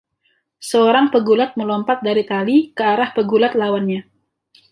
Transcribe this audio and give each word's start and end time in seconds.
Seorang 0.69 1.05
pegulat 1.13 1.51
melompat 1.59 1.97
dari 2.07 2.23
tali 2.31 2.57
ke 2.77 2.81
arah 2.93 3.09
pegulat 3.17 3.51
lawannya. 3.61 4.01